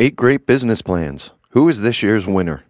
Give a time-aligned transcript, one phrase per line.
[0.00, 1.32] Eight great business plans.
[1.50, 2.62] Who is this year's winner?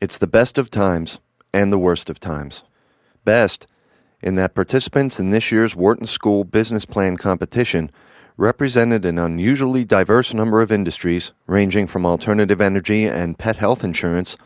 [0.00, 1.20] It's the best of times
[1.52, 2.64] and the worst of times.
[3.22, 3.66] Best,
[4.22, 7.90] in that participants in this year's Wharton School Business Plan competition
[8.38, 14.38] represented an unusually diverse number of industries, ranging from alternative energy and pet health insurance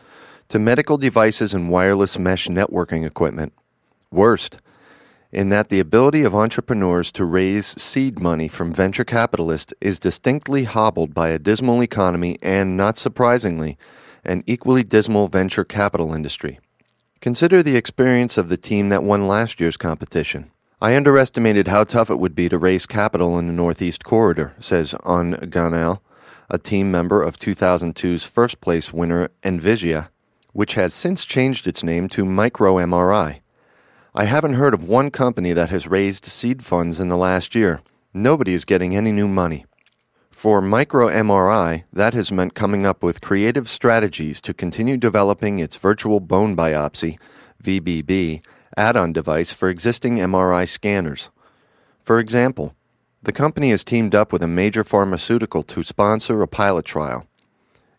[0.49, 3.53] to medical devices and wireless mesh networking equipment.
[4.11, 4.57] Worst,
[5.33, 10.65] in that the ability of entrepreneurs to raise seed money from venture capitalists is distinctly
[10.65, 13.75] hobbled by a dismal economy and, not surprisingly,
[14.23, 16.59] an equally dismal venture capital industry.
[17.19, 20.51] Consider the experience of the team that won last year's competition.
[20.79, 24.93] I underestimated how tough it would be to raise capital in the Northeast Corridor, says
[25.03, 25.99] An Ganel,
[26.49, 30.09] a team member of 2002's first place winner Envisia,
[30.51, 33.39] which has since changed its name to Micro MRI.
[34.15, 37.81] I haven't heard of one company that has raised seed funds in the last year.
[38.13, 39.65] Nobody is getting any new money.
[40.29, 45.77] For micro MRI, that has meant coming up with creative strategies to continue developing its
[45.77, 47.17] virtual bone biopsy,
[47.63, 48.45] VBB,
[48.77, 51.31] add on device for existing MRI scanners.
[52.03, 52.75] For example,
[53.23, 57.25] the company has teamed up with a major pharmaceutical to sponsor a pilot trial.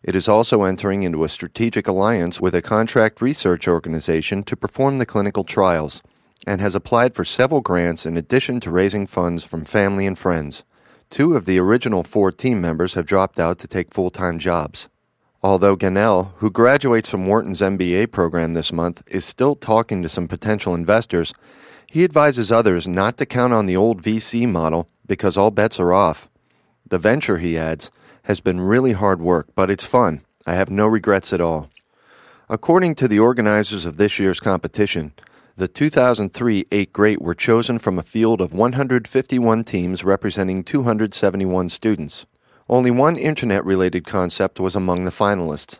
[0.05, 4.99] It is also entering into a strategic alliance with a contract research organization to perform
[4.99, 6.03] the clinical trials
[6.45, 10.63] and has applied for several grants in addition to raising funds from family and friends.
[11.09, 14.89] Two of the original four team members have dropped out to take full time jobs.
[15.41, 20.27] Although Ganel, who graduates from Wharton's MBA program this month, is still talking to some
[20.27, 21.33] potential investors,
[21.87, 25.93] he advises others not to count on the old VC model because all bets are
[25.93, 26.29] off.
[26.87, 27.89] The venture, he adds,
[28.25, 30.21] has been really hard work, but it's fun.
[30.45, 31.69] I have no regrets at all.
[32.49, 35.13] According to the organizers of this year's competition,
[35.55, 42.25] the 2003 Eight Great were chosen from a field of 151 teams representing 271 students.
[42.67, 45.79] Only one internet related concept was among the finalists,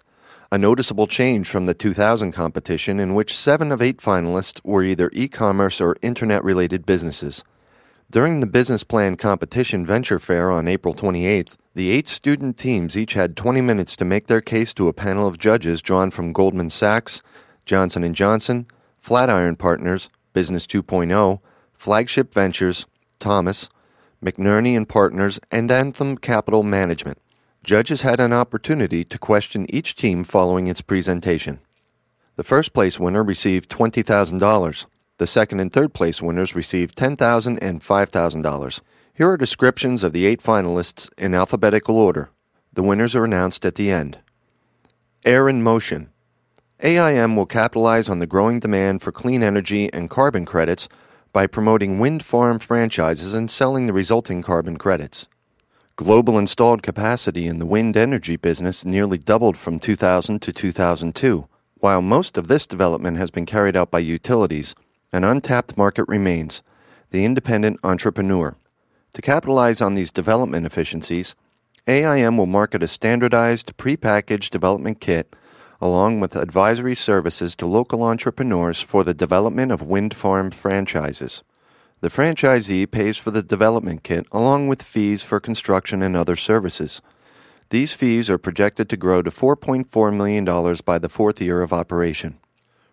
[0.52, 5.10] a noticeable change from the 2000 competition in which seven of eight finalists were either
[5.14, 7.44] e commerce or internet related businesses.
[8.12, 13.14] During the business plan competition venture fair on April 28th, the eight student teams each
[13.14, 16.70] had 20 minutes to make their case to a panel of judges drawn from Goldman
[16.70, 17.24] Sachs,
[17.66, 18.68] Johnson & Johnson,
[19.00, 21.40] Flatiron Partners, Business 2.0,
[21.74, 22.86] Flagship Ventures,
[23.18, 23.70] Thomas,
[24.24, 27.18] McNerney and Partners, and Anthem Capital Management.
[27.64, 31.60] Judges had an opportunity to question each team following its presentation.
[32.36, 34.86] The first place winner received $20,000.
[35.18, 38.82] The second and third place winners received $10,000 and $5,000.
[39.14, 42.32] Here are descriptions of the eight finalists in alphabetical order.
[42.74, 44.20] The winners are announced at the end.
[45.24, 46.10] Air in Motion.
[46.82, 50.90] AIM will capitalize on the growing demand for clean energy and carbon credits
[51.32, 55.28] by promoting wind farm franchises and selling the resulting carbon credits.
[55.96, 61.48] Global installed capacity in the wind energy business nearly doubled from 2000 to 2002.
[61.76, 64.76] While most of this development has been carried out by utilities,
[65.16, 66.62] an untapped market remains
[67.12, 68.58] the independent entrepreneur.
[69.14, 71.36] To capitalize on these development efficiencies,
[71.88, 75.34] AIM will market a standardized prepackaged development kit
[75.80, 81.44] along with advisory services to local entrepreneurs for the development of wind farm franchises.
[82.02, 87.02] The franchisee pays for the development kit along with fees for construction and other services.
[87.70, 90.44] These fees are projected to grow to $4.4 million
[90.84, 92.38] by the fourth year of operation.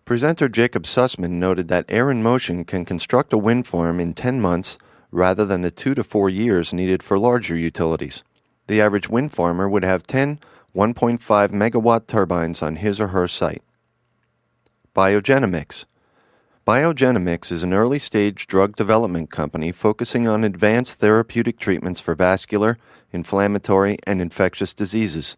[0.04, 4.40] Presenter Jacob Sussman noted that Air in Motion can construct a wind farm in 10
[4.40, 4.76] months
[5.12, 8.24] rather than the two to four years needed for larger utilities.
[8.66, 10.40] The average wind farmer would have 10
[10.74, 11.18] 1.5
[11.50, 13.62] megawatt turbines on his or her site.
[14.96, 15.84] Biogenomics.
[16.66, 22.78] Biogenomics is an early stage drug development company focusing on advanced therapeutic treatments for vascular,
[23.12, 25.36] inflammatory, and infectious diseases.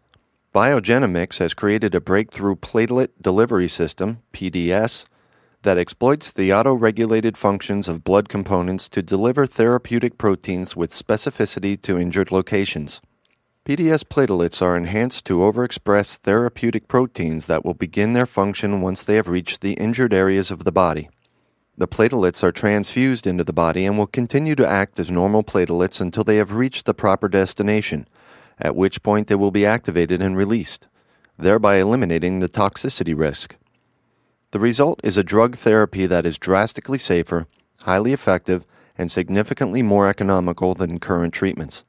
[0.55, 5.03] Biogenomics has created a breakthrough platelet delivery system, PDS,
[5.63, 11.99] that exploits the auto-regulated functions of blood components to deliver therapeutic proteins with specificity to
[11.99, 13.01] injured locations.
[13.65, 19.15] PDS platelets are enhanced to overexpress therapeutic proteins that will begin their function once they
[19.15, 21.09] have reached the injured areas of the body.
[21.77, 25.99] The platelets are transfused into the body and will continue to act as normal platelets
[25.99, 28.07] until they have reached the proper destination,
[28.59, 30.87] at which point they will be activated and released,
[31.37, 33.55] thereby eliminating the toxicity risk.
[34.51, 37.47] The result is a drug therapy that is drastically safer,
[37.81, 38.65] highly effective,
[38.97, 41.83] and significantly more economical than current treatments.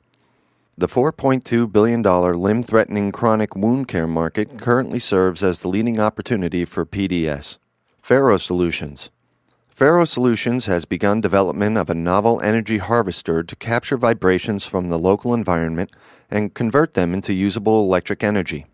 [0.78, 6.64] The $4.2 billion limb threatening chronic wound care market currently serves as the leading opportunity
[6.64, 7.58] for PDS.
[7.98, 9.10] Ferro Solutions.
[9.76, 14.98] Ferro Solutions has begun development of a novel energy harvester to capture vibrations from the
[14.98, 15.90] local environment
[16.30, 18.64] and convert them into usable electric energy.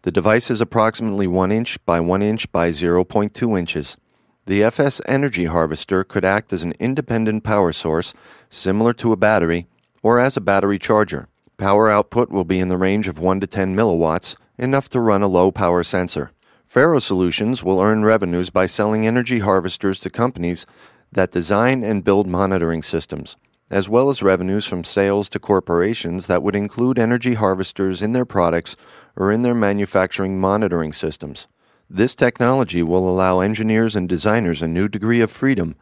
[0.00, 3.98] The device is approximately 1 inch by 1 inch by 0.2 inches.
[4.46, 8.14] The FS Energy Harvester could act as an independent power source,
[8.48, 9.66] similar to a battery,
[10.02, 11.28] or as a battery charger.
[11.58, 15.20] Power output will be in the range of 1 to 10 milliwatts, enough to run
[15.20, 16.30] a low power sensor.
[16.66, 20.66] Ferro Solutions will earn revenues by selling energy harvesters to companies
[21.12, 23.36] that design and build monitoring systems,
[23.70, 28.24] as well as revenues from sales to corporations that would include energy harvesters in their
[28.24, 28.76] products
[29.14, 31.46] or in their manufacturing monitoring systems.
[31.88, 35.76] This technology will allow engineers and designers a new degree of freedom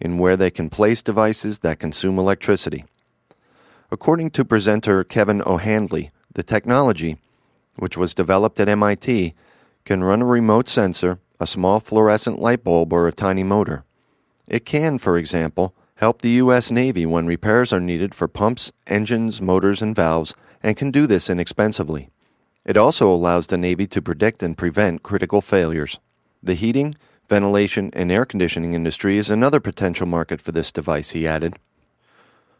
[0.00, 2.86] in where they can place devices that consume electricity.
[3.90, 7.18] According to presenter Kevin O'Handley, the technology,
[7.76, 9.34] which was developed at MIT,
[9.90, 13.82] can run a remote sensor, a small fluorescent light bulb, or a tiny motor.
[14.46, 16.70] It can, for example, help the U.S.
[16.70, 20.32] Navy when repairs are needed for pumps, engines, motors, and valves,
[20.62, 22.08] and can do this inexpensively.
[22.64, 25.98] It also allows the Navy to predict and prevent critical failures.
[26.40, 26.94] The heating,
[27.28, 31.56] ventilation, and air conditioning industry is another potential market for this device, he added.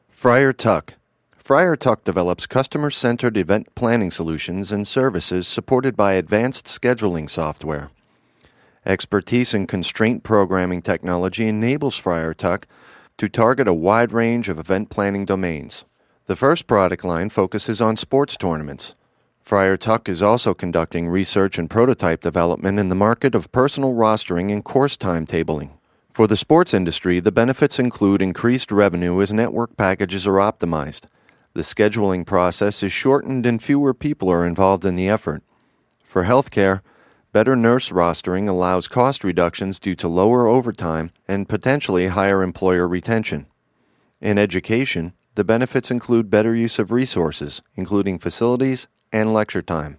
[0.08, 0.94] Friar Tuck
[1.42, 7.90] Friar Tuck develops customer centered event planning solutions and services supported by advanced scheduling software.
[8.84, 12.66] Expertise in constraint programming technology enables Friar Tuck
[13.16, 15.86] to target a wide range of event planning domains.
[16.26, 18.94] The first product line focuses on sports tournaments.
[19.40, 24.52] Friar Tuck is also conducting research and prototype development in the market of personal rostering
[24.52, 25.70] and course timetabling.
[26.12, 31.06] For the sports industry, the benefits include increased revenue as network packages are optimized
[31.54, 35.42] the scheduling process is shortened and fewer people are involved in the effort.
[36.04, 36.80] For healthcare,
[37.32, 43.46] better nurse rostering allows cost reductions due to lower overtime and potentially higher employer retention.
[44.20, 49.98] In education, the benefits include better use of resources, including facilities and lecture time.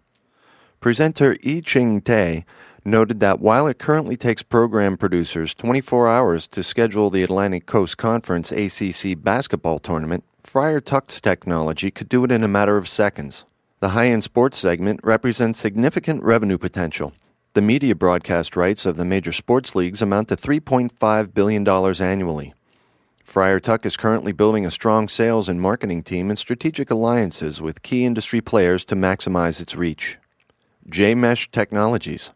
[0.79, 2.45] Presenter Yi Ching Tae
[2.83, 7.97] noted that while it currently takes program producers 24 hours to schedule the Atlantic Coast
[7.97, 13.45] Conference ACC basketball tournament, Friar Tuck's technology could do it in a matter of seconds.
[13.79, 17.13] The high end sports segment represents significant revenue potential.
[17.53, 22.53] The media broadcast rights of the major sports leagues amount to $3.5 billion annually.
[23.23, 27.83] Friar Tuck is currently building a strong sales and marketing team and strategic alliances with
[27.83, 30.17] key industry players to maximize its reach.
[30.89, 32.31] J Mesh Technologies.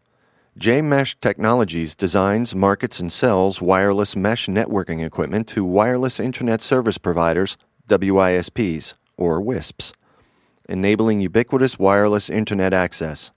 [0.56, 6.98] J Mesh Technologies designs, markets, and sells wireless mesh networking equipment to wireless internet service
[6.98, 7.58] providers
[7.88, 9.92] WISPs, or WISPs,
[10.68, 13.30] enabling ubiquitous wireless Internet access.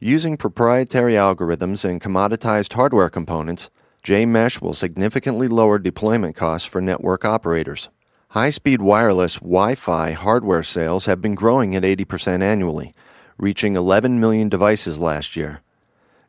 [0.00, 3.70] Using proprietary algorithms and commoditized hardware components,
[4.04, 7.88] JMesh will significantly lower deployment costs for network operators.
[8.28, 12.94] High speed wireless Wi Fi hardware sales have been growing at 80% annually,
[13.38, 15.62] reaching 11 million devices last year.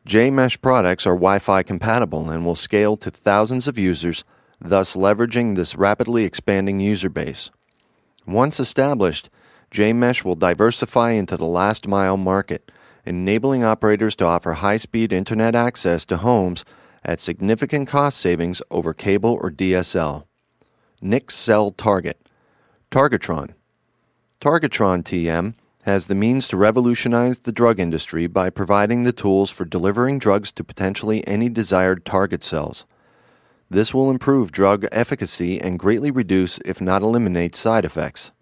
[0.08, 4.24] JMesh products are Wi Fi compatible and will scale to thousands of users
[4.60, 7.50] thus leveraging this rapidly expanding user base.
[8.26, 9.30] Once established,
[9.72, 12.70] JMesh will diversify into the last mile market,
[13.06, 16.64] enabling operators to offer high speed internet access to homes
[17.04, 20.24] at significant cost savings over cable or DSL.
[21.00, 22.20] Nick Cell Target
[22.90, 23.54] Targetron
[24.40, 25.54] Targetron TM
[25.84, 30.52] has the means to revolutionize the drug industry by providing the tools for delivering drugs
[30.52, 32.84] to potentially any desired target cells.
[33.72, 38.32] This will improve drug efficacy and greatly reduce, if not eliminate, side effects.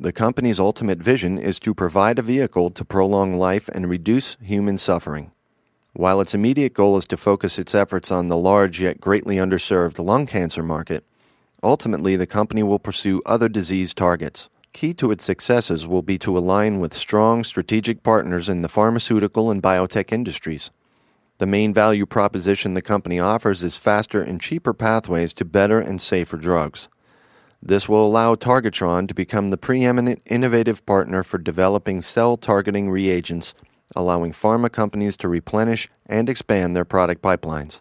[0.00, 4.78] The company's ultimate vision is to provide a vehicle to prolong life and reduce human
[4.78, 5.32] suffering.
[5.92, 10.02] While its immediate goal is to focus its efforts on the large yet greatly underserved
[10.02, 11.04] lung cancer market,
[11.62, 14.48] ultimately the company will pursue other disease targets.
[14.72, 19.50] Key to its successes will be to align with strong strategic partners in the pharmaceutical
[19.50, 20.70] and biotech industries.
[21.38, 26.02] The main value proposition the company offers is faster and cheaper pathways to better and
[26.02, 26.88] safer drugs.
[27.62, 33.54] This will allow Targetron to become the preeminent innovative partner for developing cell targeting reagents,
[33.94, 37.80] allowing pharma companies to replenish and expand their product pipelines.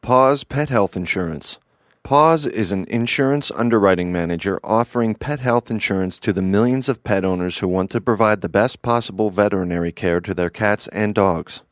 [0.00, 1.58] Paws Pet Health Insurance.
[2.02, 7.24] Paws is an insurance underwriting manager offering pet health insurance to the millions of pet
[7.24, 11.62] owners who want to provide the best possible veterinary care to their cats and dogs.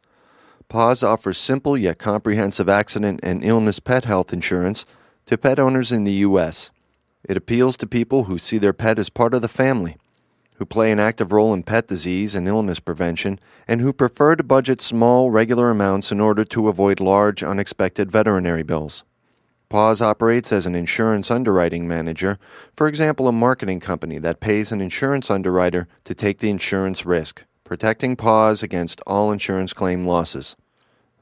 [0.72, 4.86] Paws offers simple yet comprehensive accident and illness pet health insurance
[5.26, 6.70] to pet owners in the U.S.
[7.28, 9.98] It appeals to people who see their pet as part of the family,
[10.54, 13.38] who play an active role in pet disease and illness prevention,
[13.68, 18.62] and who prefer to budget small, regular amounts in order to avoid large, unexpected veterinary
[18.62, 19.04] bills.
[19.68, 22.38] Paws operates as an insurance underwriting manager,
[22.74, 27.44] for example, a marketing company that pays an insurance underwriter to take the insurance risk,
[27.62, 30.56] protecting Paws against all insurance claim losses.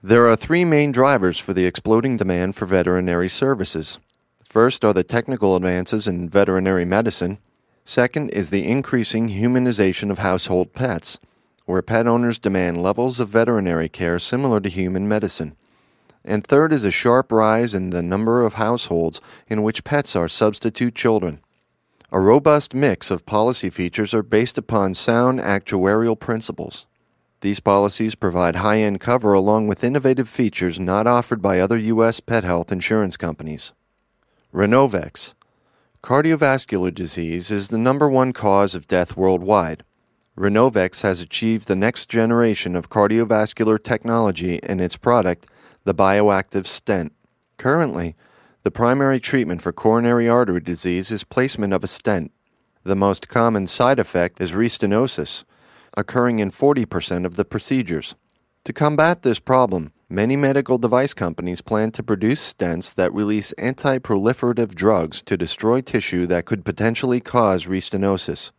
[0.02, 3.98] There are three main drivers for the exploding demand for veterinary services.
[4.44, 7.38] First are the technical advances in veterinary medicine.
[7.84, 11.18] Second is the increasing humanization of household pets,
[11.66, 15.56] where pet owners demand levels of veterinary care similar to human medicine
[16.24, 20.28] and third is a sharp rise in the number of households in which pets are
[20.28, 21.40] substitute children.
[22.12, 26.86] A robust mix of policy features are based upon sound actuarial principles.
[27.40, 32.20] These policies provide high end cover along with innovative features not offered by other U.S.
[32.20, 33.72] pet health insurance companies.
[34.52, 35.34] Renovex.
[36.02, 39.84] Cardiovascular disease is the number one cause of death worldwide.
[40.36, 45.46] Renovex has achieved the next generation of cardiovascular technology in its product
[45.84, 47.12] the bioactive stent.
[47.56, 48.16] Currently,
[48.62, 52.32] the primary treatment for coronary artery disease is placement of a stent.
[52.84, 55.44] The most common side effect is restenosis,
[55.96, 58.14] occurring in 40% of the procedures.
[58.64, 63.98] To combat this problem, many medical device companies plan to produce stents that release anti
[63.98, 68.50] proliferative drugs to destroy tissue that could potentially cause restenosis.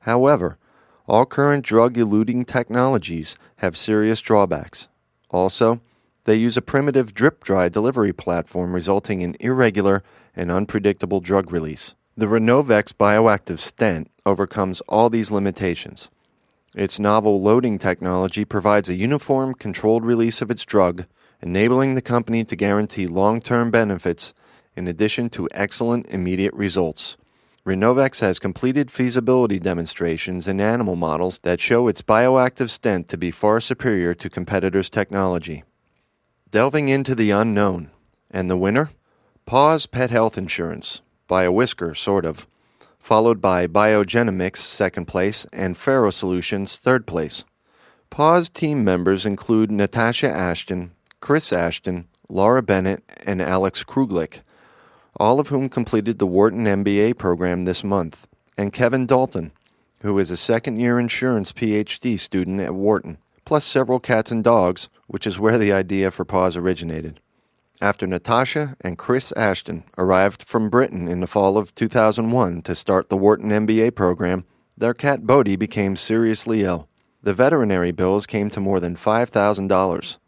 [0.00, 0.58] However,
[1.06, 4.88] all current drug eluting technologies have serious drawbacks.
[5.30, 5.80] Also,
[6.24, 10.02] they use a primitive drip dry delivery platform, resulting in irregular
[10.36, 11.94] and unpredictable drug release.
[12.16, 16.10] The Renovex bioactive stent overcomes all these limitations.
[16.74, 21.04] Its novel loading technology provides a uniform, controlled release of its drug,
[21.42, 24.32] enabling the company to guarantee long term benefits
[24.76, 27.16] in addition to excellent immediate results.
[27.66, 33.30] Renovex has completed feasibility demonstrations in animal models that show its bioactive stent to be
[33.30, 35.64] far superior to competitors' technology.
[36.50, 37.90] Delving into the unknown.
[38.30, 38.90] And the winner?
[39.44, 42.46] Paws Pet Health Insurance, by a whisker, sort of,
[43.00, 47.44] followed by Biogenomics, second place, and Ferro Solutions, third place.
[48.10, 54.42] Paws team members include Natasha Ashton, Chris Ashton, Laura Bennett, and Alex Kruglich,
[55.16, 59.50] all of whom completed the Wharton MBA program this month, and Kevin Dalton,
[60.02, 63.18] who is a second year insurance PhD student at Wharton
[63.50, 67.18] plus several cats and dogs, which is where the idea for Paws originated.
[67.82, 73.08] After Natasha and Chris Ashton arrived from Britain in the fall of 2001 to start
[73.08, 74.44] the Wharton MBA program,
[74.76, 76.88] their cat Bodie became seriously ill.
[77.22, 80.18] The veterinary bills came to more than $5,000.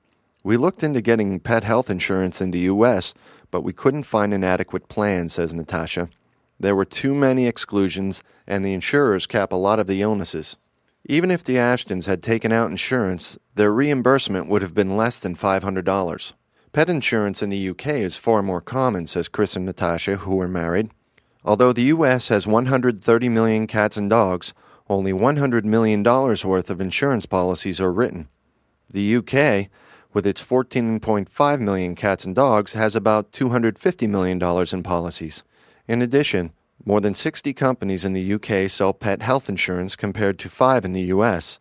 [0.43, 3.13] We looked into getting pet health insurance in the U.S.,
[3.51, 6.09] but we couldn't find an adequate plan, says Natasha.
[6.59, 10.57] There were too many exclusions, and the insurers cap a lot of the illnesses.
[11.05, 15.37] Even if the Ashtons had taken out insurance, their reimbursement would have been less than
[15.37, 16.33] $500.
[16.73, 20.49] Pet insurance in the UK is far more common, says Chris and Natasha, who are
[20.49, 20.91] married.
[21.45, 24.55] Although the US has 130 million cats and dogs,
[24.89, 28.29] only $100 million worth of insurance policies are written.
[28.89, 29.69] The UK,
[30.15, 35.43] with its 14.5 million cats and dogs, has about $250 million in policies.
[35.87, 36.53] In addition,
[36.87, 40.95] more than 60 companies in the UK sell pet health insurance compared to 5 in
[40.95, 41.59] the US.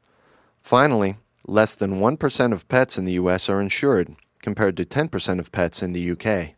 [0.61, 5.51] Finally, less than 1% of pets in the US are insured, compared to 10% of
[5.51, 6.55] pets in the UK.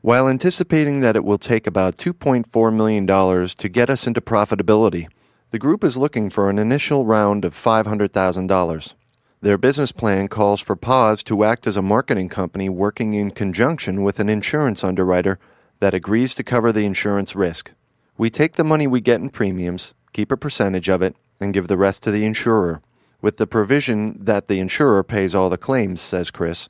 [0.00, 5.08] While anticipating that it will take about $2.4 million to get us into profitability,
[5.50, 8.94] the group is looking for an initial round of $500,000.
[9.42, 14.02] Their business plan calls for Paws to act as a marketing company working in conjunction
[14.02, 15.38] with an insurance underwriter
[15.80, 17.72] that agrees to cover the insurance risk.
[18.16, 21.68] We take the money we get in premiums, keep a percentage of it, and give
[21.68, 22.82] the rest to the insurer,
[23.22, 26.68] with the provision that the insurer pays all the claims, says Chris.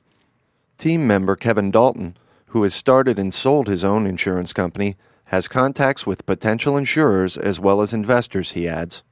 [0.80, 6.06] Team member Kevin Dalton, who has started and sold his own insurance company, has contacts
[6.06, 9.02] with potential insurers as well as investors, he adds.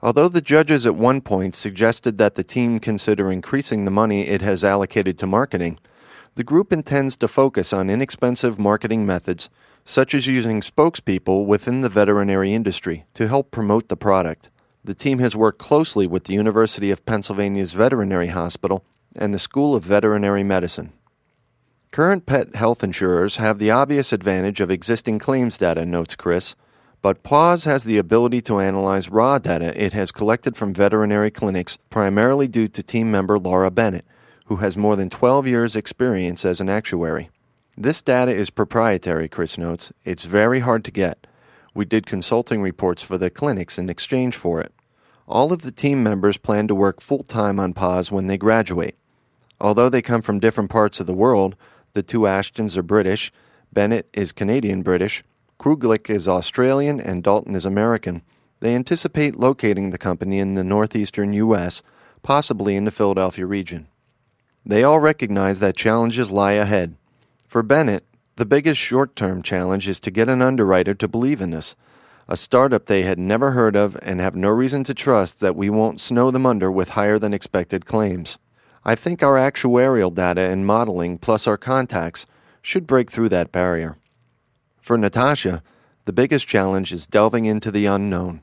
[0.00, 4.40] Although the judges at one point suggested that the team consider increasing the money it
[4.40, 5.78] has allocated to marketing,
[6.34, 9.50] the group intends to focus on inexpensive marketing methods
[9.84, 14.48] such as using spokespeople within the veterinary industry to help promote the product.
[14.82, 18.82] The team has worked closely with the University of Pennsylvania's Veterinary Hospital
[19.16, 20.92] and the School of Veterinary Medicine.
[21.90, 26.54] Current pet health insurers have the obvious advantage of existing claims data, notes Chris,
[27.02, 31.78] but PAWS has the ability to analyze raw data it has collected from veterinary clinics
[31.88, 34.04] primarily due to team member Laura Bennett,
[34.46, 37.30] who has more than 12 years' experience as an actuary.
[37.76, 39.92] This data is proprietary, Chris notes.
[40.04, 41.26] It's very hard to get.
[41.74, 44.72] We did consulting reports for the clinics in exchange for it.
[45.28, 48.96] All of the team members plan to work full time on Paws when they graduate.
[49.60, 51.56] Although they come from different parts of the world,
[51.94, 53.32] the two Ashtons are British,
[53.72, 55.22] Bennett is Canadian British,
[55.58, 58.22] Kruglik is Australian, and Dalton is American.
[58.60, 61.82] They anticipate locating the company in the northeastern U.S.,
[62.22, 63.88] possibly in the Philadelphia region.
[64.64, 66.96] They all recognize that challenges lie ahead.
[67.46, 68.04] For Bennett,
[68.36, 71.76] the biggest short term challenge is to get an underwriter to believe in us,
[72.28, 75.70] a startup they had never heard of and have no reason to trust that we
[75.70, 78.38] won't snow them under with higher than expected claims.
[78.88, 82.24] I think our actuarial data and modeling, plus our contacts,
[82.62, 83.96] should break through that barrier.
[84.80, 85.64] For Natasha,
[86.04, 88.42] the biggest challenge is delving into the unknown.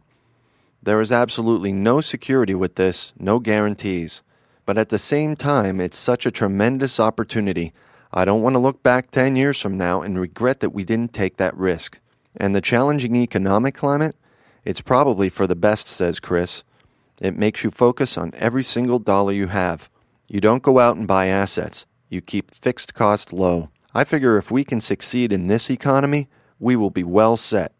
[0.81, 4.21] There is absolutely no security with this, no guarantees.
[4.65, 7.71] But at the same time, it's such a tremendous opportunity.
[8.11, 11.13] I don't want to look back 10 years from now and regret that we didn't
[11.13, 11.99] take that risk.
[12.35, 14.17] And the challenging economic climate?
[14.65, 16.65] It's probably for the best, says Chris.
[17.21, 19.89] It makes you focus on every single dollar you have.
[20.33, 23.69] You don't go out and buy assets, you keep fixed costs low.
[23.93, 27.71] I figure if we can succeed in this economy, we will be well set.